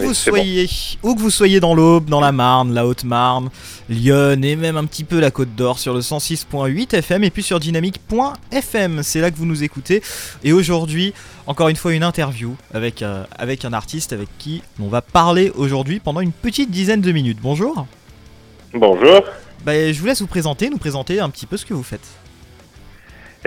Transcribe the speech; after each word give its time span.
vous 0.00 0.08
bon. 0.08 0.14
soyez, 0.14 0.68
où 1.02 1.14
que 1.14 1.20
vous 1.20 1.30
soyez 1.30 1.60
dans 1.60 1.74
l'Aube, 1.74 2.06
dans 2.06 2.20
la 2.20 2.32
Marne, 2.32 2.72
la 2.72 2.86
Haute-Marne, 2.86 3.50
Lyon 3.88 4.42
et 4.42 4.56
même 4.56 4.76
un 4.76 4.84
petit 4.84 5.04
peu 5.04 5.20
la 5.20 5.30
Côte 5.30 5.54
d'Or 5.54 5.78
sur 5.78 5.94
le 5.94 6.00
106.8 6.00 6.94
FM 6.96 7.24
et 7.24 7.30
puis 7.30 7.42
sur 7.42 7.60
dynamique.fm, 7.60 9.02
c'est 9.02 9.20
là 9.20 9.30
que 9.30 9.36
vous 9.36 9.46
nous 9.46 9.62
écoutez. 9.62 10.02
Et 10.44 10.52
aujourd'hui, 10.52 11.14
encore 11.46 11.68
une 11.68 11.76
fois, 11.76 11.92
une 11.92 12.02
interview 12.02 12.56
avec, 12.72 13.02
euh, 13.02 13.24
avec 13.38 13.64
un 13.64 13.72
artiste 13.72 14.12
avec 14.12 14.28
qui 14.38 14.62
on 14.80 14.88
va 14.88 15.02
parler 15.02 15.52
aujourd'hui 15.54 16.00
pendant 16.00 16.20
une 16.20 16.32
petite 16.32 16.70
dizaine 16.70 17.00
de 17.00 17.12
minutes. 17.12 17.38
Bonjour. 17.40 17.86
Bonjour. 18.74 19.22
Bah, 19.64 19.92
je 19.92 19.98
vous 19.98 20.06
laisse 20.06 20.20
vous 20.20 20.26
présenter, 20.26 20.70
nous 20.70 20.78
présenter 20.78 21.20
un 21.20 21.30
petit 21.30 21.46
peu 21.46 21.56
ce 21.56 21.64
que 21.64 21.74
vous 21.74 21.82
faites. 21.82 22.06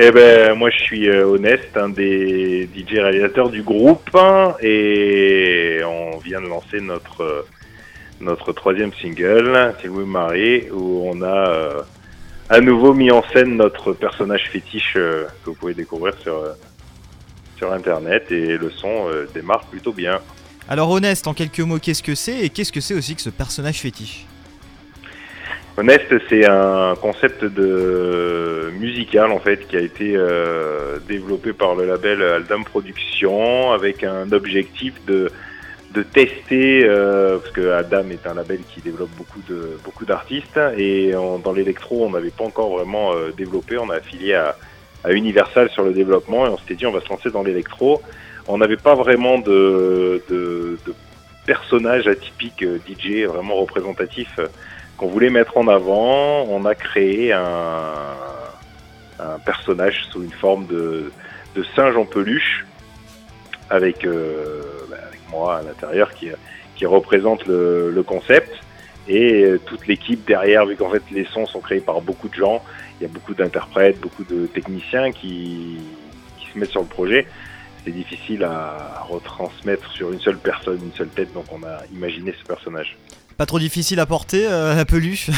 Eh 0.02 0.12
ben, 0.12 0.56
moi, 0.56 0.70
je 0.70 0.78
suis 0.78 1.10
euh, 1.10 1.26
Honest, 1.26 1.76
un 1.76 1.90
des 1.90 2.70
DJ 2.74 3.00
réalisateurs 3.00 3.50
du 3.50 3.64
groupe, 3.64 4.18
et 4.62 5.82
on 5.86 6.18
vient 6.20 6.40
de 6.40 6.48
lancer 6.48 6.80
notre 6.80 7.22
euh, 7.22 7.42
notre 8.22 8.54
troisième 8.54 8.94
single, 8.94 9.76
Till 9.82 9.90
We 9.90 10.08
Marry, 10.08 10.70
où 10.72 11.04
on 11.06 11.22
a 11.22 11.50
euh, 11.50 11.82
à 12.48 12.62
nouveau 12.62 12.94
mis 12.94 13.12
en 13.12 13.24
scène 13.34 13.58
notre 13.58 13.92
personnage 13.92 14.50
fétiche 14.50 14.94
que 14.94 15.28
vous 15.46 15.54
pouvez 15.54 15.74
découvrir 15.74 16.14
sur 16.22 16.46
sur 17.58 17.74
internet, 17.74 18.32
et 18.32 18.58
le 18.58 18.70
son 18.70 19.10
démarre 19.34 19.66
plutôt 19.66 19.92
bien. 19.92 20.20
Alors, 20.70 20.90
Honest, 20.92 21.28
en 21.28 21.34
quelques 21.34 21.60
mots, 21.60 21.80
qu'est-ce 21.80 22.04
que 22.04 22.16
c'est 22.16 22.40
et 22.40 22.50
qu'est-ce 22.50 22.72
que 22.72 22.80
c'est 22.80 22.94
aussi 22.94 23.16
que 23.16 23.22
ce 23.22 23.30
personnage 23.30 23.80
fétiche? 23.82 24.26
Honest, 25.80 26.14
c'est 26.28 26.46
un 26.46 26.94
concept 26.96 27.46
de 27.46 28.70
musical 28.82 29.32
en 29.32 29.40
fait 29.40 29.66
qui 29.66 29.78
a 29.78 29.80
été 29.80 30.12
euh, 30.14 30.98
développé 31.08 31.54
par 31.54 31.74
le 31.74 31.86
label 31.86 32.22
Aldam 32.22 32.66
Productions 32.66 33.72
avec 33.72 34.04
un 34.04 34.30
objectif 34.34 34.94
de 35.06 35.32
de 35.94 36.04
tester 36.04 36.84
euh, 36.84 37.38
parce 37.38 37.52
que 37.52 37.70
Aldam 37.70 38.12
est 38.12 38.28
un 38.28 38.34
label 38.34 38.60
qui 38.74 38.82
développe 38.82 39.12
beaucoup 39.16 39.40
de 39.48 39.80
beaucoup 39.86 40.04
d'artistes 40.04 40.60
et 40.78 41.14
dans 41.14 41.54
l'électro 41.54 42.06
on 42.06 42.10
n'avait 42.10 42.30
pas 42.30 42.44
encore 42.44 42.72
vraiment 42.78 43.14
euh, 43.14 43.32
développé. 43.38 43.78
On 43.78 43.90
a 43.90 43.96
affilié 43.96 44.34
à, 44.34 44.58
à 45.06 45.14
Universal 45.14 45.70
sur 45.70 45.86
le 45.86 45.94
développement 45.94 46.46
et 46.46 46.50
on 46.50 46.58
s'était 46.58 46.76
dit 46.76 46.88
on 46.88 46.92
va 46.92 47.00
se 47.00 47.08
lancer 47.08 47.32
dans 47.32 47.44
l'électro. 47.44 48.02
On 48.50 48.58
n'avait 48.58 48.76
pas 48.76 48.96
vraiment 48.96 49.38
de, 49.38 50.22
de, 50.30 50.78
de 50.86 50.94
personnage 51.50 52.08
atypique 52.08 52.62
euh, 52.62 52.78
DJ 52.88 53.24
vraiment 53.24 53.56
représentatif 53.56 54.30
euh, 54.38 54.48
qu'on 55.00 55.08
voulait 55.08 55.30
mettre 55.30 55.56
en 55.58 55.68
avant, 55.70 56.44
on 56.50 56.66
a 56.66 56.76
créé 56.76 57.32
un, 57.32 57.94
un 59.18 59.40
personnage 59.40 60.06
sous 60.12 60.22
une 60.22 60.32
forme 60.32 60.68
de, 60.68 61.12
de 61.56 61.64
singe 61.74 61.96
en 61.96 62.04
peluche 62.04 62.66
avec, 63.70 64.06
euh, 64.06 64.62
bah, 64.90 64.98
avec 65.08 65.22
moi 65.30 65.58
à 65.60 65.62
l'intérieur 65.62 66.14
qui, 66.14 66.28
qui 66.76 66.86
représente 66.86 67.48
le, 67.48 67.92
le 67.92 68.04
concept 68.04 68.54
et 69.08 69.44
euh, 69.46 69.58
toute 69.66 69.88
l'équipe 69.88 70.28
derrière, 70.28 70.66
vu 70.66 70.76
qu'en 70.76 70.90
fait 70.90 71.04
les 71.12 71.24
sons 71.26 71.46
sont 71.46 71.62
créés 71.62 71.80
par 71.80 72.02
beaucoup 72.02 72.28
de 72.28 72.36
gens, 72.36 72.62
il 73.00 73.04
y 73.04 73.10
a 73.10 73.14
beaucoup 73.14 73.34
d'interprètes, 73.34 74.02
beaucoup 74.02 74.26
de 74.26 74.48
techniciens 74.48 75.14
qui, 75.14 75.78
qui 76.40 76.52
se 76.52 76.58
mettent 76.60 76.72
sur 76.72 76.82
le 76.82 76.88
projet. 76.88 77.26
C'est 77.86 77.92
difficile 77.92 78.44
à 78.44 79.06
retransmettre 79.08 79.90
sur 79.94 80.12
une 80.12 80.20
seule 80.20 80.38
personne, 80.38 80.80
une 80.84 80.94
seule 80.94 81.08
tête, 81.08 81.32
donc 81.32 81.46
on 81.54 81.64
a 81.64 81.86
imaginé 81.94 82.36
ce 82.38 82.46
personnage. 82.46 82.98
Pas 83.40 83.46
trop 83.46 83.58
difficile 83.58 84.02
à 84.02 84.06
porter, 84.06 84.46
euh, 84.46 84.76
la 84.76 84.84
peluche? 84.84 85.30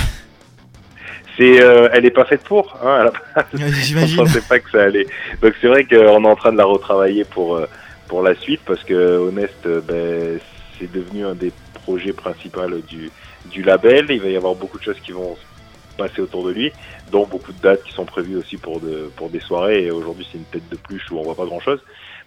C'est, 1.38 1.62
euh, 1.62 1.88
elle 1.94 2.04
est 2.04 2.10
pas 2.10 2.26
faite 2.26 2.42
pour, 2.42 2.76
hein, 2.84 2.96
à 2.96 3.04
la 3.04 3.12
base. 3.12 3.74
J'imagine. 3.84 4.20
On 4.20 4.24
pensait 4.24 4.42
pas 4.42 4.60
que 4.60 4.72
ça 4.72 4.82
allait. 4.86 5.06
Donc 5.40 5.54
c'est 5.62 5.68
vrai 5.68 5.86
qu'on 5.86 6.26
est 6.26 6.28
en 6.28 6.36
train 6.36 6.52
de 6.52 6.58
la 6.58 6.66
retravailler 6.66 7.26
pour 7.26 7.58
euh, 7.58 7.68
pour 8.08 8.24
la 8.24 8.34
suite 8.34 8.62
parce 8.66 8.84
que 8.84 9.20
Honest, 9.20 9.68
ben, 9.88 10.40
c'est 10.80 10.92
devenu 10.92 11.28
un 11.28 11.36
des 11.36 11.54
projets 11.86 12.12
principaux 12.12 12.62
du 12.88 13.12
du 13.52 13.62
label. 13.62 14.08
Il 14.10 14.20
va 14.20 14.30
y 14.30 14.36
avoir 14.36 14.56
beaucoup 14.56 14.80
de 14.80 14.84
choses 14.84 15.00
qui 15.00 15.12
vont 15.12 15.36
se 15.36 15.96
passer 15.96 16.22
autour 16.22 16.44
de 16.48 16.54
lui, 16.54 16.72
dont 17.12 17.28
beaucoup 17.28 17.54
de 17.54 17.62
dates 17.62 17.84
qui 17.84 17.94
sont 17.94 18.06
prévues 18.06 18.38
aussi 18.38 18.58
pour 18.58 18.80
de 18.80 19.12
pour 19.16 19.30
des 19.30 19.42
soirées. 19.42 19.86
Et 19.86 19.92
aujourd'hui 19.92 20.28
c'est 20.32 20.40
une 20.40 20.46
tête 20.46 20.68
de 20.70 20.76
pluche 20.76 21.04
où 21.12 21.20
on 21.20 21.22
voit 21.22 21.36
pas 21.36 21.46
grand 21.46 21.60
chose. 21.60 21.80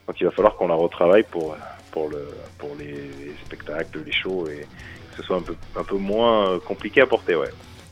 Donc 0.07 0.21
il 0.21 0.25
va 0.25 0.31
falloir 0.31 0.55
qu'on 0.55 0.69
la 0.69 0.77
retravaille 0.77 1.25
pour 1.29 1.57
pour 1.91 2.11
le 2.11 2.29
pour 2.59 2.71
les, 2.79 2.93
les 2.93 3.35
spectacles, 3.45 3.99
les 4.07 4.13
shows 4.13 4.47
et 4.49 4.67
que 5.15 5.23
ce 5.23 5.27
soit 5.27 5.37
un 5.37 5.43
peu 5.43 5.55
un 5.77 5.85
peu 5.85 5.97
moins 5.97 6.49
euh, 6.49 6.59
compliqué 6.59 7.01
à 7.01 7.07
porter. 7.07 7.37
Ouais. 7.37 7.49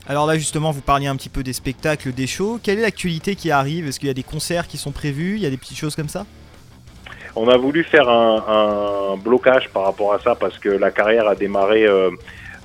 Alors 0.09 0.27
là 0.27 0.37
justement 0.37 0.71
vous 0.73 0.81
parliez 0.81 1.07
un 1.07 1.17
petit 1.17 1.29
peu 1.29 1.43
des 1.43 1.53
spectacles, 1.53 2.13
des 2.13 2.27
shows. 2.27 2.59
Quelle 2.63 2.79
est 2.79 2.83
l'actualité 2.83 3.37
qui 3.37 3.51
arrive? 3.51 3.87
Est-ce 3.87 3.99
qu'il 4.01 4.09
y 4.09 4.11
a 4.11 4.15
des 4.15 4.23
concerts 4.35 4.67
qui 4.67 4.77
sont 4.77 4.93
prévus? 4.93 5.37
Il 5.37 5.43
y 5.43 5.47
a 5.47 5.51
des 5.51 5.57
petites 5.57 5.79
choses 5.79 5.97
comme 5.97 6.09
ça? 6.09 6.27
On 7.35 7.49
a 7.49 7.57
voulu 7.57 7.83
faire 7.85 8.09
un, 8.11 9.13
un 9.13 9.17
blocage 9.17 9.69
par 9.71 9.85
rapport 9.85 10.13
à 10.13 10.19
ça 10.19 10.35
parce 10.35 10.59
que 10.59 10.69
la 10.69 10.91
carrière 10.91 11.27
a 11.29 11.35
démarré, 11.35 11.87
euh, 11.87 12.11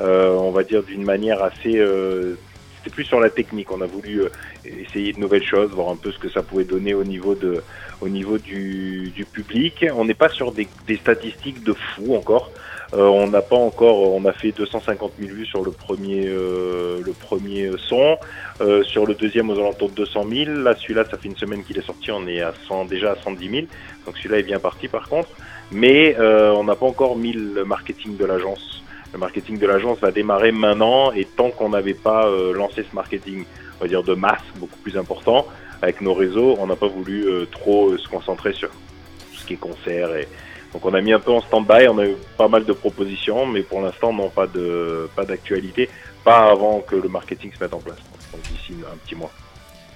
euh, 0.01 0.31
on 0.31 0.51
va 0.51 0.63
dire, 0.63 0.83
d'une 0.83 1.05
manière 1.05 1.41
assez... 1.41 1.77
euh, 1.77 2.35
C'était 2.77 2.89
plus 2.89 3.05
sur 3.05 3.21
la 3.21 3.29
technique. 3.29 3.71
On 3.71 3.81
a 3.81 3.85
voulu 3.85 4.23
essayer 4.65 5.13
de 5.13 5.19
nouvelles 5.19 5.45
choses, 5.45 5.71
voir 5.71 5.89
un 5.89 5.95
peu 5.95 6.11
ce 6.11 6.19
que 6.19 6.29
ça 6.29 6.41
pouvait 6.41 6.65
donner 6.65 6.93
au 6.93 7.05
niveau, 7.05 7.33
de, 7.33 7.63
au 8.01 8.09
niveau 8.09 8.37
du, 8.37 9.11
du 9.15 9.23
public. 9.23 9.85
On 9.95 10.03
n'est 10.03 10.19
pas 10.25 10.29
sur 10.29 10.51
des, 10.51 10.67
des 10.85 10.97
statistiques 10.97 11.63
de 11.63 11.73
fou 11.73 12.15
encore. 12.15 12.51
Euh, 12.93 13.05
on 13.07 13.27
n'a 13.27 13.41
pas 13.41 13.57
encore, 13.57 14.13
on 14.13 14.23
a 14.25 14.31
fait 14.31 14.51
250 14.51 15.13
000 15.19 15.31
vues 15.33 15.45
sur 15.45 15.63
le 15.63 15.71
premier, 15.71 16.25
euh, 16.27 17.01
le 17.03 17.11
premier 17.13 17.71
son, 17.77 18.17
Euh, 18.59 18.83
sur 18.83 19.05
le 19.05 19.13
deuxième 19.13 19.51
aux 19.51 19.59
alentours 19.59 19.89
de 19.89 19.95
200 19.95 20.25
000. 20.27 20.51
Là, 20.63 20.73
celui-là, 20.75 21.05
ça 21.05 21.15
fait 21.15 21.27
une 21.27 21.37
semaine 21.37 21.63
qu'il 21.63 21.77
est 21.77 21.85
sorti, 21.85 22.09
on 22.11 22.25
est 22.25 22.41
à 22.41 22.53
100, 22.67 22.85
déjà 22.85 23.11
à 23.11 23.15
110 23.15 23.49
000. 23.49 23.67
Donc 24.05 24.17
celui-là 24.17 24.39
est 24.39 24.43
bien 24.43 24.57
parti 24.57 24.87
par 24.87 25.07
contre. 25.09 25.29
Mais 25.71 26.15
on 26.19 26.63
n'a 26.63 26.75
pas 26.75 26.87
encore 26.87 27.17
mis 27.17 27.33
le 27.33 27.63
marketing 27.65 28.17
de 28.17 28.25
l'agence. 28.25 28.81
Le 29.13 29.19
marketing 29.19 29.59
de 29.59 29.67
l'agence 29.67 29.99
va 29.99 30.11
démarrer 30.11 30.51
maintenant 30.51 31.11
et 31.11 31.25
tant 31.25 31.51
qu'on 31.51 31.69
n'avait 31.69 31.93
pas 31.93 32.27
lancé 32.55 32.83
ce 32.89 32.95
marketing, 32.95 33.45
on 33.79 33.83
va 33.83 33.87
dire 33.87 34.01
de 34.01 34.15
masse, 34.15 34.47
beaucoup 34.55 34.79
plus 34.79 34.97
important, 34.97 35.45
avec 35.83 36.01
nos 36.01 36.15
réseaux, 36.15 36.55
on 36.59 36.65
n'a 36.65 36.75
pas 36.75 36.87
voulu 36.87 37.25
trop 37.51 37.95
se 37.95 38.07
concentrer 38.07 38.53
sur 38.53 38.69
tout 38.69 39.37
ce 39.39 39.45
qui 39.45 39.53
est 39.53 39.57
concert. 39.57 40.15
Et... 40.15 40.27
Donc 40.73 40.85
on 40.85 40.93
a 40.93 41.01
mis 41.01 41.13
un 41.13 41.19
peu 41.19 41.31
en 41.31 41.41
stand-by, 41.41 41.87
on 41.87 41.97
a 41.99 42.05
eu 42.05 42.15
pas 42.37 42.47
mal 42.47 42.65
de 42.65 42.73
propositions, 42.73 43.45
mais 43.45 43.61
pour 43.61 43.81
l'instant 43.81 44.13
non, 44.13 44.29
pas 44.29 44.47
de 44.47 45.09
pas 45.15 45.25
d'actualité, 45.25 45.89
pas 46.23 46.51
avant 46.51 46.81
que 46.81 46.95
le 46.95 47.09
marketing 47.09 47.51
se 47.57 47.63
mette 47.63 47.73
en 47.73 47.79
place. 47.79 47.97
Donc 48.31 48.41
d'ici 48.43 48.73
un 48.91 48.97
petit 48.97 49.15
mois. 49.15 49.31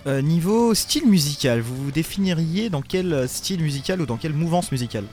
Euh, 0.08 0.22
Niveau 0.22 0.74
style 0.74 1.08
musical, 1.08 1.60
vous 1.60 1.76
vous 1.76 1.92
définiriez 1.92 2.70
dans 2.70 2.82
quel 2.82 3.28
style 3.28 3.62
musical 3.62 4.02
ou 4.02 4.06
dans 4.06 4.18
quelle 4.18 4.34
mouvance 4.34 4.72
musicale? 4.72 5.04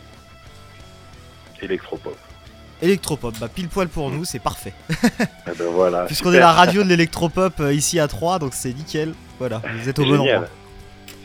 Électropop. 1.60 2.16
Électropop, 2.80 3.34
bah 3.40 3.48
pile 3.52 3.68
poil 3.68 3.88
pour 3.88 4.10
nous, 4.10 4.24
c'est 4.24 4.38
parfait. 4.38 4.72
Eh 5.50 5.56
ben 5.56 5.66
voilà. 5.72 6.04
Puisqu'on 6.04 6.32
est 6.32 6.38
la 6.38 6.52
radio 6.52 6.84
de 6.84 6.88
l'électropop 6.88 7.58
euh, 7.60 7.72
ici 7.72 7.98
à 7.98 8.06
3, 8.06 8.38
donc 8.38 8.52
c'est 8.54 8.72
nickel. 8.72 9.14
Voilà, 9.38 9.62
vous 9.80 9.88
êtes 9.88 9.98
au 9.98 10.04
bon 10.04 10.20
endroit. 10.20 10.46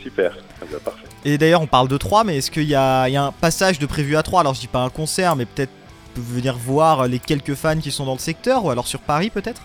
Super. 0.04 0.36
Eh 0.62 0.70
ben, 0.70 0.78
parfait. 0.78 1.06
Et 1.24 1.38
d'ailleurs, 1.38 1.62
on 1.62 1.66
parle 1.66 1.88
de 1.88 1.96
3, 1.96 2.22
mais 2.22 2.36
est-ce 2.36 2.50
qu'il 2.50 2.68
y 2.68 2.74
a, 2.74 3.08
il 3.08 3.14
y 3.14 3.16
a 3.16 3.24
un 3.24 3.32
passage 3.32 3.78
de 3.78 3.86
prévu 3.86 4.16
à 4.16 4.22
3 4.22 4.40
Alors 4.40 4.54
je 4.54 4.60
dis 4.60 4.68
pas 4.68 4.82
un 4.82 4.90
concert, 4.90 5.34
mais 5.34 5.46
peut-être 5.46 5.72
venir 6.20 6.56
voir 6.56 7.08
les 7.08 7.18
quelques 7.18 7.54
fans 7.54 7.78
qui 7.78 7.90
sont 7.90 8.04
dans 8.04 8.12
le 8.12 8.18
secteur, 8.18 8.64
ou 8.64 8.70
alors 8.70 8.86
sur 8.86 9.00
Paris 9.00 9.30
peut-être? 9.30 9.62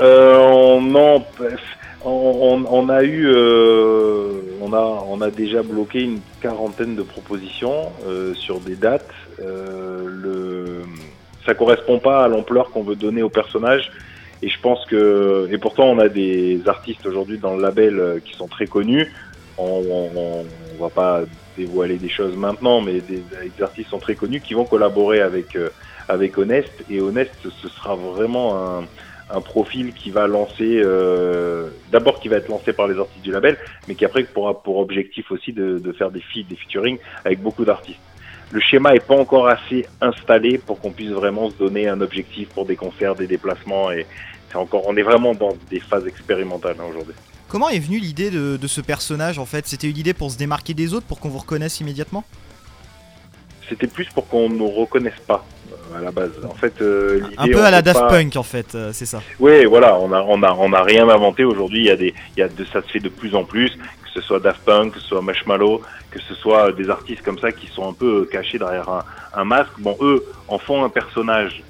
Euh, 0.00 0.36
on, 0.38 0.80
non, 0.80 1.24
on, 2.04 2.88
a 2.88 3.02
eu, 3.02 3.26
euh, 3.26 4.40
on 4.60 4.72
a, 4.72 5.04
on 5.08 5.20
a 5.20 5.30
déjà 5.30 5.62
bloqué 5.62 6.02
une 6.02 6.20
quarantaine 6.40 6.94
de 6.94 7.02
propositions 7.02 7.90
euh, 8.06 8.34
sur 8.34 8.60
des 8.60 8.76
dates. 8.76 9.10
Le, 9.40 10.82
ça 11.46 11.54
correspond 11.54 11.98
pas 11.98 12.24
à 12.24 12.28
l'ampleur 12.28 12.70
qu'on 12.70 12.82
veut 12.82 12.96
donner 12.96 13.22
au 13.22 13.30
personnage. 13.30 13.90
Et 14.40 14.48
je 14.48 14.60
pense 14.60 14.84
que, 14.86 15.48
et 15.50 15.58
pourtant 15.58 15.86
on 15.86 15.98
a 15.98 16.08
des 16.08 16.60
artistes 16.66 17.04
aujourd'hui 17.06 17.38
dans 17.38 17.56
le 17.56 17.62
label 17.62 18.20
qui 18.24 18.34
sont 18.34 18.46
très 18.46 18.66
connus. 18.66 19.12
On, 19.58 19.82
on 20.14 20.82
va 20.82 20.90
pas 20.90 21.22
dévoiler 21.56 21.96
des 21.96 22.08
choses 22.08 22.36
maintenant, 22.36 22.80
mais 22.80 23.00
des, 23.00 23.22
des 23.56 23.62
artistes 23.62 23.90
sont 23.90 23.98
très 23.98 24.14
connus 24.14 24.40
qui 24.40 24.54
vont 24.54 24.64
collaborer 24.64 25.20
avec 25.20 25.56
euh, 25.56 25.70
avec 26.08 26.38
Honest. 26.38 26.70
Et 26.88 27.00
Honest, 27.00 27.32
ce 27.42 27.68
sera 27.68 27.94
vraiment 27.96 28.78
un 28.78 28.84
un 29.30 29.40
profil 29.40 29.92
qui 29.92 30.10
va 30.10 30.26
lancer, 30.26 30.80
euh, 30.82 31.68
d'abord 31.90 32.20
qui 32.20 32.28
va 32.28 32.36
être 32.36 32.48
lancé 32.48 32.72
par 32.72 32.88
les 32.88 32.98
artistes 32.98 33.22
du 33.22 33.30
label, 33.30 33.58
mais 33.86 33.94
qui 33.94 34.04
après 34.04 34.24
pourra 34.24 34.62
pour 34.62 34.78
objectif 34.78 35.30
aussi 35.30 35.52
de, 35.52 35.78
de 35.78 35.92
faire 35.92 36.10
des 36.10 36.20
feats, 36.20 36.48
des 36.48 36.56
featuring 36.56 36.98
avec 37.24 37.40
beaucoup 37.40 37.64
d'artistes. 37.64 38.00
Le 38.50 38.60
schéma 38.60 38.94
est 38.94 39.06
pas 39.06 39.16
encore 39.16 39.48
assez 39.48 39.86
installé 40.00 40.56
pour 40.56 40.80
qu'on 40.80 40.92
puisse 40.92 41.10
vraiment 41.10 41.50
se 41.50 41.56
donner 41.56 41.88
un 41.88 42.00
objectif 42.00 42.48
pour 42.48 42.64
des 42.64 42.76
concerts, 42.76 43.14
des 43.14 43.26
déplacements 43.26 43.92
et 43.92 44.06
c'est 44.48 44.56
encore, 44.56 44.84
on 44.86 44.96
est 44.96 45.02
vraiment 45.02 45.34
dans 45.34 45.54
des 45.68 45.80
phases 45.80 46.06
expérimentales 46.06 46.76
hein, 46.80 46.84
aujourd'hui. 46.88 47.14
Comment 47.48 47.68
est 47.70 47.78
venue 47.78 47.98
l'idée 47.98 48.30
de, 48.30 48.56
de 48.56 48.66
ce 48.66 48.80
personnage 48.80 49.38
en 49.38 49.46
fait? 49.46 49.66
C'était 49.66 49.88
une 49.88 49.96
idée 49.96 50.12
pour 50.14 50.30
se 50.30 50.36
démarquer 50.36 50.74
des 50.74 50.92
autres, 50.94 51.06
pour 51.06 51.18
qu'on 51.18 51.28
vous 51.30 51.38
reconnaisse 51.38 51.80
immédiatement? 51.80 52.24
C'était 53.68 53.86
plus 53.86 54.06
pour 54.14 54.28
qu'on 54.28 54.48
nous 54.48 54.68
reconnaisse 54.68 55.18
pas 55.26 55.44
euh, 55.92 55.98
à 55.98 56.00
la 56.02 56.10
base. 56.10 56.30
En 56.44 56.54
fait, 56.54 56.80
euh, 56.80 57.22
Un 57.36 57.48
peu 57.48 57.62
à 57.64 57.70
la 57.70 57.82
Daft 57.82 58.00
pas- 58.00 58.08
Punk 58.08 58.36
en 58.36 58.42
fait, 58.42 58.74
euh, 58.74 58.90
c'est 58.92 59.06
ça. 59.06 59.22
Oui, 59.40 59.64
voilà, 59.66 59.98
on 59.98 60.12
a, 60.12 60.22
on 60.22 60.42
a, 60.42 60.52
on 60.52 60.72
a 60.72 60.82
rien 60.82 61.08
inventé 61.08 61.44
aujourd'hui. 61.44 61.80
Il 61.80 61.86
y 61.86 61.90
a 61.90 61.96
des, 61.96 62.14
il 62.36 62.40
y 62.40 62.42
a 62.42 62.48
de, 62.48 62.64
ça 62.64 62.82
se 62.82 62.88
fait 62.88 63.00
de 63.00 63.08
plus 63.10 63.34
en 63.34 63.44
plus, 63.44 63.70
que 63.76 64.10
ce 64.14 64.20
soit 64.20 64.40
Daft 64.40 64.60
Punk, 64.64 64.94
que 64.94 65.00
ce 65.00 65.06
soit 65.08 65.20
Marshmallow, 65.22 65.82
que 66.10 66.20
ce 66.20 66.34
soit 66.34 66.72
des 66.72 66.88
artistes 66.88 67.22
comme 67.22 67.38
ça 67.38 67.52
qui 67.52 67.66
sont 67.66 67.88
un 67.88 67.92
peu 67.92 68.26
cachés 68.30 68.58
derrière 68.58 68.88
un, 68.88 69.04
un 69.34 69.44
masque. 69.44 69.72
Bon, 69.78 69.96
eux 70.00 70.24
en 70.48 70.58
font 70.58 70.82
un 70.84 70.88
personnage 70.90 71.62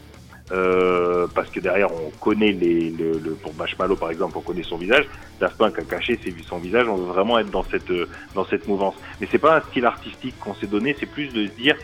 euh, 0.50 1.26
parce 1.34 1.50
que 1.50 1.60
derrière 1.60 1.88
on 1.92 2.10
connaît 2.20 2.52
les, 2.52 2.90
le, 2.90 3.18
le, 3.18 3.32
pour 3.32 3.54
Marshmallow 3.54 3.96
par 3.96 4.10
exemple 4.10 4.38
on 4.38 4.40
connaît 4.40 4.62
son 4.62 4.78
visage. 4.78 5.06
Daft 5.40 5.56
Punk 5.56 5.78
a 5.78 5.82
caché 5.82 6.18
son 6.46 6.58
visage. 6.58 6.88
On 6.88 6.96
veut 6.96 7.12
vraiment 7.12 7.38
être 7.38 7.50
dans 7.50 7.64
cette 7.64 7.92
dans 8.34 8.44
cette 8.44 8.66
mouvance. 8.66 8.94
Mais 9.20 9.28
c'est 9.30 9.38
pas 9.38 9.56
un 9.56 9.60
style 9.60 9.84
artistique 9.84 10.38
qu'on 10.40 10.54
s'est 10.54 10.66
donné. 10.66 10.96
C'est 10.98 11.06
plus 11.06 11.28
de 11.28 11.46
se 11.46 11.52
dire 11.52 11.76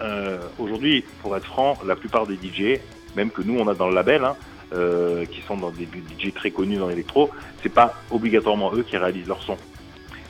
euh, 0.00 0.38
aujourd'hui 0.58 1.04
pour 1.22 1.36
être 1.36 1.44
franc 1.44 1.76
la 1.84 1.96
plupart 1.96 2.26
des 2.26 2.36
DJ 2.36 2.80
même 3.16 3.30
que 3.30 3.42
nous 3.42 3.58
on 3.58 3.68
a 3.68 3.74
dans 3.74 3.88
le 3.88 3.94
label 3.94 4.24
hein, 4.24 4.36
euh, 4.72 5.26
qui 5.26 5.42
sont 5.42 5.56
dans 5.56 5.70
des 5.70 5.84
DJ 5.84 6.32
très 6.32 6.50
connus 6.50 6.76
dans 6.76 6.88
l'électro 6.88 7.30
c'est 7.62 7.72
pas 7.72 7.94
obligatoirement 8.10 8.72
eux 8.74 8.82
qui 8.82 8.96
réalisent 8.96 9.28
leur 9.28 9.42
son. 9.42 9.56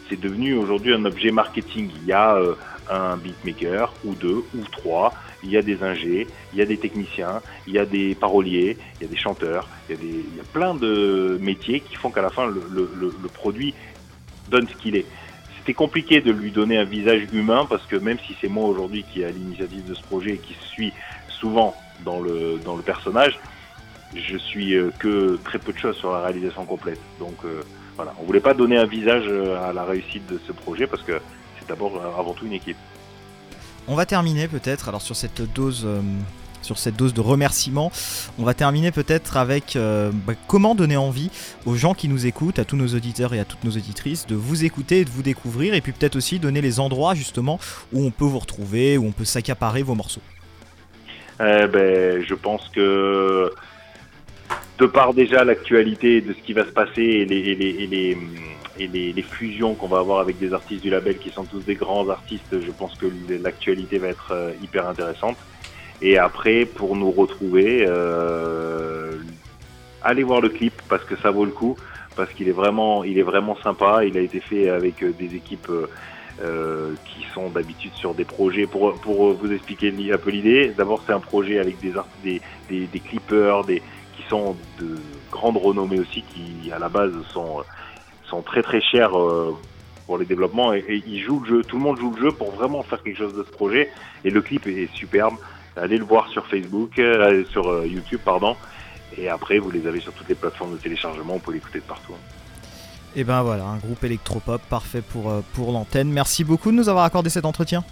C'est 0.08 0.20
devenu 0.20 0.54
aujourd'hui 0.54 0.94
un 0.94 1.04
objet 1.04 1.31
marketing. 1.31 1.90
Il 2.02 2.06
y 2.06 2.12
a 2.12 2.37
euh, 2.37 2.54
un 2.91 3.17
beatmaker 3.17 3.93
ou 4.05 4.15
deux 4.15 4.44
ou 4.55 4.65
trois 4.71 5.12
il 5.43 5.50
y 5.50 5.56
a 5.56 5.62
des 5.62 5.83
ingés, 5.83 6.27
il 6.53 6.59
y 6.59 6.62
a 6.62 6.67
des 6.67 6.79
techniciens, 6.79 7.41
il 7.67 7.75
y 7.75 7.79
a 7.79 7.87
des 7.87 8.15
paroliers, 8.15 8.77
il 8.99 9.03
y 9.03 9.06
a 9.06 9.09
des 9.09 9.17
chanteurs, 9.17 9.69
il 9.88 9.97
y 9.97 10.41
a, 10.41 10.44
plein 10.53 10.75
de 10.75 11.38
métiers 11.41 11.81
qui 11.81 11.94
font 11.97 12.11
qu'à 12.11 12.23
la 12.23 12.31
fin 12.31 12.47
le, 12.47 13.29
produit 13.33 13.75
donne 14.49 14.67
ce 14.69 14.75
qu'il 14.77 14.97
est. 14.97 15.06
C'était 15.59 15.75
compliqué 15.75 16.21
de 16.21 16.31
lui 16.31 16.50
donner 16.50 16.79
un 16.79 16.85
visage 16.85 17.27
humain 17.33 17.67
parce 17.69 17.85
que 17.87 17.97
même 17.97 18.19
si 18.27 18.37
c'est 18.41 18.49
moi 18.49 18.67
aujourd'hui 18.67 19.05
qui 19.12 19.25
a 19.25 19.31
l'initiative 19.31 19.89
de 19.89 19.94
ce 19.94 20.03
projet 20.03 20.35
et 20.35 20.39
qui 20.39 20.55
suis 20.73 20.93
souvent 21.29 21.77
dans 22.05 22.21
le, 22.21 22.59
dans 22.65 22.77
le 22.77 22.82
personnage, 22.82 23.39
je 24.15 24.37
suis 24.37 24.75
euh, 24.75 24.91
que 24.99 25.37
très 25.44 25.59
peu 25.59 25.73
de 25.73 25.79
choses 25.79 25.97
sur 25.97 26.12
la 26.12 26.21
réalisation 26.21 26.65
complète. 26.65 27.00
Donc 27.19 27.44
euh, 27.44 27.62
voilà, 27.97 28.15
on 28.21 28.25
voulait 28.25 28.41
pas 28.41 28.55
donner 28.55 28.77
un 28.77 28.87
visage 28.87 29.25
euh, 29.27 29.69
à 29.69 29.73
la 29.73 29.85
réussite 29.85 30.27
de 30.27 30.39
ce 30.47 30.53
projet 30.53 30.87
parce 30.87 31.03
que 31.03 31.21
c'est 31.67 31.73
d'abord 31.73 32.01
avant 32.19 32.33
tout 32.33 32.47
une 32.47 32.53
équipe. 32.53 32.77
On 33.89 33.95
va 33.95 34.07
terminer 34.07 34.49
peut-être 34.49 34.89
alors 34.89 35.03
sur 35.03 35.17
cette 35.17 35.43
dose. 35.55 35.85
Euh, 35.87 36.01
sur 36.63 36.79
cette 36.79 36.97
dose 36.97 37.15
de 37.15 37.21
remerciements, 37.21 37.93
on 38.41 38.43
va 38.43 38.53
terminer 38.53 38.91
peut-être 38.91 39.37
avec 39.37 39.77
euh, 39.77 40.11
bah, 40.13 40.33
comment 40.49 40.75
donner 40.75 40.97
envie 40.97 41.31
aux 41.65 41.77
gens 41.77 41.95
qui 41.95 42.09
nous 42.09 42.27
écoutent, 42.27 42.59
à 42.59 42.65
tous 42.65 42.75
nos 42.75 42.89
auditeurs 42.89 43.35
et 43.35 43.39
à 43.39 43.45
toutes 43.45 43.63
nos 43.63 43.71
auditrices, 43.71 44.27
de 44.27 44.35
vous 44.35 44.65
écouter 44.65 45.01
et 45.01 45.05
de 45.05 45.11
vous 45.11 45.23
découvrir, 45.23 45.75
et 45.75 45.81
puis 45.81 45.93
peut-être 45.93 46.17
aussi 46.17 46.41
donner 46.41 46.61
les 46.61 46.81
endroits 46.81 47.15
justement 47.15 47.61
où 47.93 48.05
on 48.05 48.11
peut 48.11 48.25
vous 48.25 48.41
retrouver, 48.41 48.99
où 48.99 49.07
on 49.07 49.13
peut 49.13 49.25
s'accaparer 49.25 49.85
vos 49.85 49.95
morceaux. 49.95 50.23
Eh 51.39 51.69
ben, 51.69 52.25
je 52.27 52.35
pense 52.35 52.69
que 52.75 53.53
de 54.79 54.87
par 54.87 55.15
déjà 55.15 55.45
l'actualité 55.45 56.21
de 56.21 56.33
ce 56.33 56.45
qui 56.45 56.53
va 56.53 56.65
se 56.65 56.73
passer 56.73 57.03
et 57.03 57.25
les, 57.27 57.39
et 57.39 57.55
les, 57.55 57.69
et 57.69 57.87
les 57.87 58.19
et 58.78 58.87
les, 58.87 59.23
fusions 59.23 59.75
qu'on 59.75 59.88
va 59.88 59.99
avoir 59.99 60.20
avec 60.20 60.38
des 60.38 60.52
artistes 60.52 60.82
du 60.82 60.90
label 60.90 61.19
qui 61.19 61.31
sont 61.31 61.44
tous 61.44 61.61
des 61.61 61.75
grands 61.75 62.08
artistes, 62.08 62.61
je 62.61 62.70
pense 62.70 62.94
que 62.96 63.06
l'actualité 63.43 63.99
va 63.99 64.08
être 64.08 64.32
euh, 64.32 64.52
hyper 64.62 64.88
intéressante. 64.88 65.37
Et 66.02 66.19
après, 66.19 66.67
pour 66.67 66.96
nous 66.96 67.11
retrouver, 67.11 67.84
euh, 67.87 69.12
allez 70.02 70.23
voir 70.23 70.40
le 70.40 70.50
clip 70.50 70.75
parce 70.88 71.05
que 71.05 71.17
ça 71.17 71.31
vaut 71.31 71.44
le 71.44 71.52
coup, 71.52 71.76
parce 72.17 72.31
qu'il 72.32 72.49
est 72.49 72.52
vraiment, 72.52 73.05
sympa. 73.62 74.05
Il 74.05 74.17
a 74.19 74.20
été 74.20 74.40
fait 74.40 74.69
avec 74.69 75.02
euh, 75.02 75.12
des 75.12 75.34
équipes 75.34 75.72
qui 77.06 77.25
sont 77.32 77.49
d'habitude 77.49 77.94
sur 77.94 78.12
des 78.12 78.26
projets. 78.26 78.67
Pour, 78.67 78.93
vous 78.93 79.52
expliquer 79.52 79.90
un 80.12 80.19
peu 80.19 80.31
l'idée, 80.31 80.70
d'abord 80.76 81.02
c'est 81.06 81.14
un 81.14 81.20
projet 81.20 81.58
avec 81.58 81.81
des, 81.81 81.94
des, 82.22 82.43
des, 82.69 82.87
des 82.87 83.00
clippers, 83.00 83.64
des, 83.64 83.81
qui 84.14 84.22
sont 84.29 84.55
de 84.79 84.96
grande 85.31 85.56
renommée 85.56 85.99
aussi, 85.99 86.22
qui 86.22 86.70
à 86.70 86.79
la 86.79 86.90
base 86.90 87.12
sont 87.32 87.62
sont 88.28 88.43
très 88.43 88.62
très 88.62 88.81
chers 88.81 89.19
euh, 89.19 89.56
pour 90.06 90.19
les 90.19 90.25
développements 90.25 90.73
et, 90.73 90.84
et, 90.88 91.02
ils 91.06 91.20
jouent 91.20 91.40
le 91.40 91.49
jeu. 91.49 91.62
Tout 91.62 91.76
le 91.76 91.82
monde 91.82 91.99
joue 91.99 92.12
le 92.14 92.20
jeu 92.20 92.32
pour 92.32 92.52
vraiment 92.52 92.82
faire 92.82 93.02
quelque 93.02 93.19
chose 93.19 93.34
de 93.34 93.43
ce 93.43 93.50
projet 93.50 93.90
et 94.25 94.31
le 94.31 94.40
clip 94.40 94.67
est 94.67 94.88
superbe. 94.94 95.34
Allez 95.76 95.99
le 95.99 96.05
voir 96.05 96.28
sur 96.28 96.46
Facebook, 96.46 96.99
euh, 96.99 97.44
sur 97.50 97.69
euh, 97.69 97.87
YouTube, 97.87 98.20
pardon. 98.25 98.56
Et 99.19 99.28
après, 99.28 99.58
vous 99.58 99.70
les 99.70 99.87
avez 99.87 100.00
sur 100.00 100.12
toutes 100.12 100.28
les 100.28 100.34
plateformes 100.34 100.73
de 100.73 100.78
téléchargement. 100.78 101.34
On 101.34 101.38
peut 101.38 101.52
l'écouter 101.52 101.78
de 101.78 101.84
partout. 101.84 102.14
Et 103.14 103.25
ben 103.25 103.43
voilà, 103.43 103.64
un 103.64 103.78
groupe 103.78 104.02
électropop 104.05 104.61
parfait 104.69 105.00
pour, 105.00 105.32
pour 105.55 105.72
l'antenne. 105.72 106.11
Merci 106.11 106.44
beaucoup 106.44 106.70
de 106.70 106.76
nous 106.76 106.88
avoir 106.88 107.05
accordé 107.05 107.31
cet 107.31 107.46
entretien. 107.46 107.82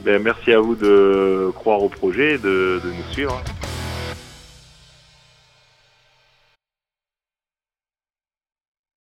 Ben, 0.00 0.22
merci 0.22 0.52
à 0.52 0.60
vous 0.60 0.74
de 0.74 1.50
croire 1.54 1.82
au 1.82 1.88
projet, 1.88 2.38
de, 2.38 2.80
de 2.82 2.88
nous 2.88 3.12
suivre. 3.12 3.40